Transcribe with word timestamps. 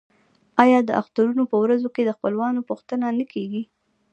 آیا 0.63 0.79
د 0.85 0.89
اخترونو 1.01 1.43
په 1.51 1.55
ورځو 1.63 1.89
کې 1.95 2.01
د 2.05 2.09
خپلوانو 2.17 2.65
پوښتنه 2.69 3.05
نه 3.17 3.25
کیږي؟ 3.33 3.63